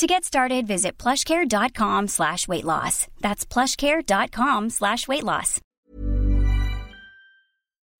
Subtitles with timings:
[0.00, 3.06] To get started, visit plushcare.com slash weight loss.
[3.20, 5.60] That's plushcare.com slash weight loss.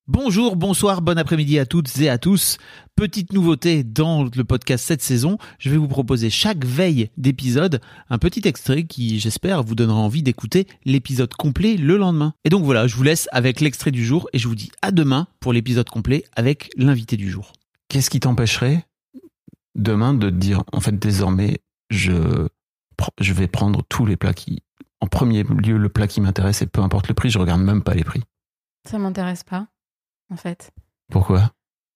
[0.08, 2.56] Bonjour, bonsoir, bon après-midi à toutes et à tous.
[2.96, 8.16] Petite nouveauté dans le podcast cette saison, je vais vous proposer chaque veille d'épisode un
[8.16, 12.32] petit extrait qui, j'espère, vous donnera envie d'écouter l'épisode complet le lendemain.
[12.46, 14.90] Et donc voilà, je vous laisse avec l'extrait du jour et je vous dis à
[14.90, 17.52] demain pour l'épisode complet avec l'invité du jour.
[17.88, 18.86] Qu'est-ce qui t'empêcherait
[19.74, 21.58] demain de te dire, en fait, désormais,
[21.90, 22.46] je,
[23.20, 24.62] je vais prendre tous les plats qui,
[25.00, 27.82] en premier lieu, le plat qui m'intéresse et peu importe le prix, je regarde même
[27.82, 28.22] pas les prix.
[28.88, 29.66] Ça m'intéresse pas,
[30.32, 30.70] en fait.
[31.10, 31.50] Pourquoi?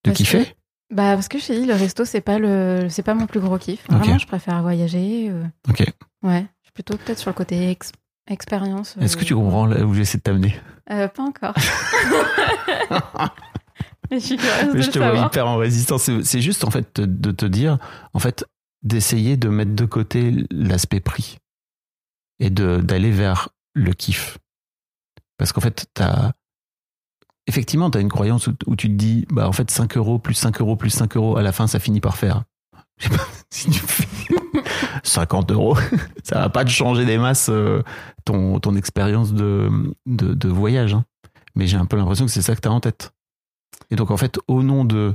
[0.04, 0.50] De kiffer que-
[0.94, 3.56] Bah parce que je dit, le resto c'est pas le, c'est pas mon plus gros
[3.58, 3.86] kiff.
[3.88, 5.30] Vraiment, je préfère voyager.
[5.30, 5.80] euh, Ok.
[6.22, 7.92] Ouais, je suis plutôt peut-être sur le côté ex-
[8.28, 8.96] expérience.
[9.00, 10.54] Est-ce que euh, tu comprends là où j'essaie de t'amener?
[10.90, 11.54] Euh, Pas encore.
[14.10, 14.42] Mais je suis de
[14.82, 16.10] Je te vois hyper en résistance.
[16.22, 17.78] C'est- juste en fait de te dire,
[18.12, 18.44] en fait,
[18.84, 21.38] d'essayer de mettre de côté l'aspect prix
[22.38, 24.38] et d'aller vers le kiff.
[25.36, 26.32] Parce qu'en fait, t'as
[27.46, 30.34] effectivement, tu as une croyance où, tu te dis, bah en fait, 5 euros plus
[30.34, 32.44] 5 euros plus 5 euros, à la fin, ça finit par faire.
[32.98, 34.06] Je sais pas, si tu fais
[35.02, 35.76] 50 euros,
[36.22, 37.82] ça va pas te changer des masses euh,
[38.24, 39.70] ton, ton expérience de,
[40.06, 40.94] de, de voyage.
[40.94, 41.04] hein.
[41.54, 43.12] Mais j'ai un peu l'impression que c'est ça que tu as en tête.
[43.90, 45.14] Et donc, en fait, au nom de,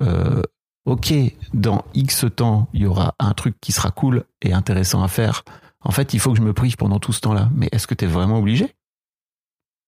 [0.00, 0.42] euh,
[0.84, 1.12] OK,
[1.54, 5.44] dans X temps, il y aura un truc qui sera cool et intéressant à faire.
[5.80, 7.50] En fait, il faut que je me prive pendant tout ce temps-là.
[7.54, 8.74] Mais est-ce que tu es vraiment obligé?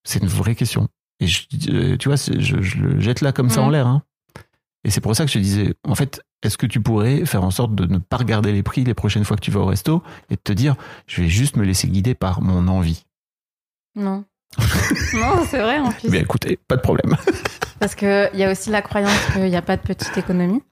[0.05, 0.89] C'est une vraie question.
[1.21, 3.87] Et je, euh, tu vois, je, je le jette là comme ça en l'air.
[3.87, 4.03] hein.
[4.85, 7.43] Et c'est pour ça que je te disais, en fait, est-ce que tu pourrais faire
[7.43, 9.67] en sorte de ne pas regarder les prix les prochaines fois que tu vas au
[9.67, 13.07] resto et de te dire, je vais juste me laisser guider par mon envie?
[13.95, 14.25] Non.
[15.15, 16.11] non, c'est vrai en plus.
[16.11, 17.17] Bien écoutez, pas de problème.
[17.81, 20.63] Parce qu'il y a aussi la croyance qu'il n'y a pas de petite économie.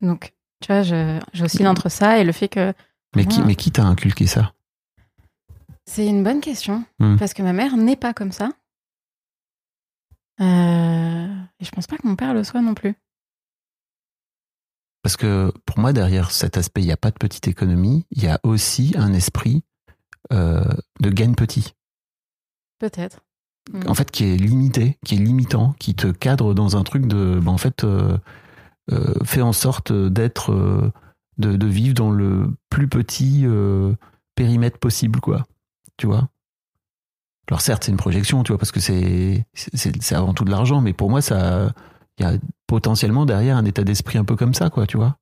[0.00, 2.72] Donc, tu vois, je- j'oscille entre ça et le fait que.
[3.16, 4.52] Mais qui, moi, mais qui t'a inculqué ça?
[5.86, 6.84] C'est une bonne question.
[6.98, 7.16] Hmm.
[7.16, 8.50] Parce que ma mère n'est pas comme ça.
[10.40, 11.26] Euh,
[11.58, 12.94] et je pense pas que mon père le soit non plus.
[15.02, 18.22] Parce que pour moi, derrière cet aspect, il n'y a pas de petite économie, il
[18.22, 19.64] y a aussi un esprit
[20.32, 20.62] euh,
[21.00, 21.74] de gain petit.
[22.78, 23.20] Peut-être.
[23.86, 27.38] En fait, qui est limité, qui est limitant, qui te cadre dans un truc de.
[27.42, 28.16] ben, en fait, euh,
[28.90, 30.52] euh, fais en sorte d'être.
[30.52, 30.92] euh,
[31.38, 33.94] de, de vivre dans le plus petit euh,
[34.34, 35.46] périmètre possible, quoi.
[35.96, 36.28] Tu vois?
[37.48, 40.80] Alors, certes, c'est une projection, tu vois, parce que c'est c'est avant tout de l'argent,
[40.82, 41.72] mais pour moi, ça.
[42.18, 42.34] Il y a
[42.66, 45.16] potentiellement derrière un état d'esprit un peu comme ça, quoi, tu vois?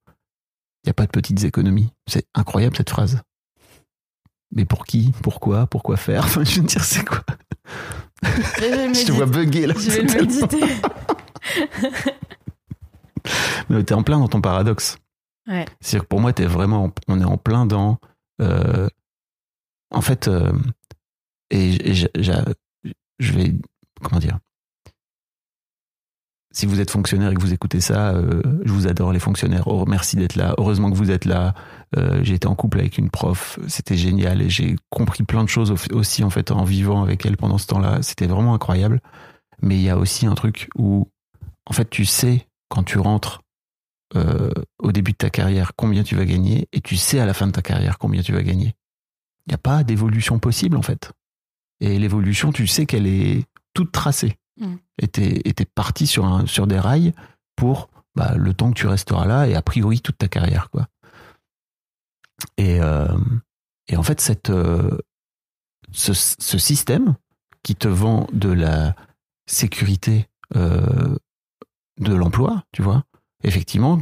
[0.83, 1.93] Il n'y a pas de petites économies.
[2.09, 3.23] C'est incroyable cette phrase.
[4.51, 5.13] Mais pour qui?
[5.23, 5.69] Pourquoi?
[5.69, 6.25] Pourquoi faire?
[6.25, 7.23] Enfin, je veux dire, c'est quoi?
[8.61, 9.75] Je te vois bugger là.
[9.79, 10.67] Je vais le méditer.
[13.69, 14.99] Mais t'es en plein dans ton paradoxe.
[15.47, 15.65] Ouais.
[15.81, 17.99] C'est-à-dire que pour moi, t'es vraiment, en- on est en plein dans.
[18.41, 18.89] euh,
[19.91, 20.53] en fait, euh,
[21.51, 22.33] et, j- j-
[23.19, 23.55] je vais.
[24.03, 24.39] Comment dire
[26.51, 29.67] Si vous êtes fonctionnaire et que vous écoutez ça, euh, je vous adore les fonctionnaires.
[29.69, 30.55] Oh, merci d'être là.
[30.59, 31.55] Heureusement que vous êtes là.
[31.97, 33.59] Euh, j'ai été en couple avec une prof.
[33.69, 37.25] C'était génial et j'ai compris plein de choses au- aussi en fait en vivant avec
[37.27, 38.03] elle pendant ce temps-là.
[38.03, 39.01] C'était vraiment incroyable.
[39.63, 41.09] Mais il y a aussi un truc où,
[41.67, 43.43] en fait, tu sais quand tu rentres
[44.17, 47.35] euh, au début de ta carrière combien tu vas gagner et tu sais à la
[47.35, 48.75] fin de ta carrière combien tu vas gagner.
[49.47, 51.13] Il n'y a pas d'évolution possible en fait.
[51.81, 54.39] Et l'évolution, tu sais qu'elle est toute tracée.
[54.59, 54.75] Mm.
[55.01, 57.13] Et et t'es parti sur, un, sur des rails
[57.57, 60.71] pour bah, le temps que tu resteras là et a priori toute ta carrière.
[60.71, 60.89] Quoi.
[62.57, 63.07] Et, euh,
[63.89, 64.99] et en fait, cette, euh,
[65.93, 67.15] ce, ce système
[67.63, 68.95] qui te vend de la
[69.47, 71.17] sécurité euh,
[71.99, 73.05] de l'emploi, tu vois,
[73.45, 74.01] effectivement,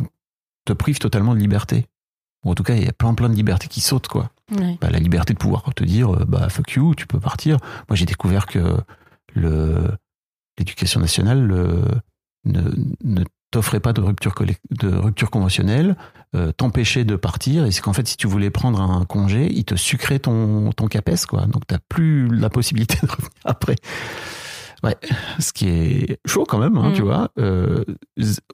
[0.64, 1.86] te prive totalement de liberté.
[2.44, 4.30] Ou en tout cas, il y a plein plein de libertés qui sautent, quoi.
[4.80, 7.58] Bah, la liberté de pouvoir te dire, euh, bah fuck you, tu peux partir.
[7.88, 8.76] Moi, j'ai découvert que
[9.34, 9.90] le
[10.58, 11.46] l'éducation nationale
[12.44, 12.60] ne,
[13.04, 14.34] ne t'offrait pas de rupture
[14.70, 15.96] de rupture conventionnelle,
[16.34, 17.66] euh, t'empêchait de partir.
[17.66, 20.86] Et c'est qu'en fait, si tu voulais prendre un congé, il te sucrait ton ton
[20.86, 21.46] capes, quoi.
[21.46, 23.76] Donc t'as plus la possibilité de revenir après.
[24.86, 24.96] Ouais,
[25.40, 26.92] ce qui est chaud quand même, hein, Mm.
[26.92, 27.30] tu vois.
[27.38, 27.82] Euh,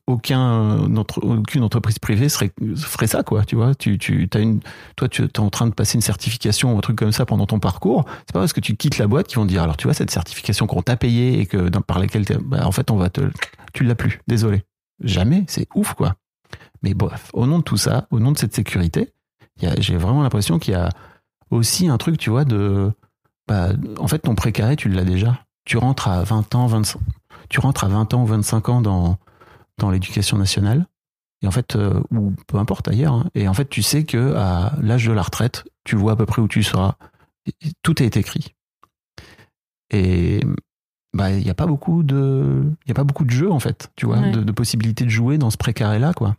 [0.07, 0.89] aucun,
[1.23, 3.75] aucune entreprise privée serait, ferait ça, quoi, tu vois.
[3.75, 4.61] Tu, tu, as une,
[4.97, 7.47] toi, tu es en train de passer une certification ou un truc comme ça pendant
[7.47, 8.05] ton parcours.
[8.21, 9.95] C'est pas parce que tu quittes la boîte qu'ils vont te dire, alors tu vois,
[9.95, 13.21] cette certification qu'on t'a payée et que, par laquelle bah, en fait, on va te,
[13.73, 14.65] tu l'as plus, désolé.
[15.03, 16.15] Jamais, c'est ouf, quoi.
[16.83, 19.13] Mais bref, au nom de tout ça, au nom de cette sécurité,
[19.79, 20.89] j'ai vraiment l'impression qu'il y a
[21.51, 22.91] aussi un truc, tu vois, de,
[23.47, 23.69] bah,
[23.99, 25.45] en fait, ton précaré, tu l'as déjà.
[25.65, 27.01] Tu rentres à 20 ans, 25,
[27.49, 29.19] tu rentres à 20 ans ou 25 ans dans,
[29.79, 30.87] dans l'éducation nationale,
[31.43, 34.35] et en fait, euh, ou peu importe ailleurs, hein, et en fait, tu sais que
[34.35, 36.95] à l'âge de la retraite, tu vois à peu près où tu seras.
[37.83, 38.55] Tout est écrit.
[39.91, 40.41] Et
[41.15, 43.91] bah, il n'y a pas beaucoup de, il a pas beaucoup de jeux en fait,
[43.97, 44.31] tu vois, Ouais.
[44.31, 46.35] de, de possibilités de jouer dans ce précaré là, quoi.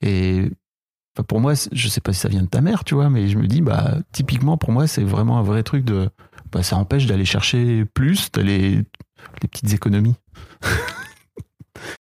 [0.00, 0.50] Et
[1.28, 3.36] pour moi, je sais pas si ça vient de ta mère, tu vois, mais je
[3.36, 6.08] me dis, bah, typiquement pour moi, c'est vraiment un vrai truc de,
[6.52, 8.84] bah, ça empêche d'aller chercher plus, d'aller
[9.40, 10.14] des petites économies.